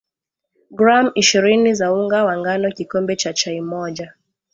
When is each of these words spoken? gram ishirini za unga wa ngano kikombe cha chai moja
gram 0.71 1.11
ishirini 1.15 1.73
za 1.73 1.93
unga 1.93 2.25
wa 2.25 2.37
ngano 2.37 2.71
kikombe 2.71 3.15
cha 3.15 3.33
chai 3.33 3.61
moja 3.61 4.13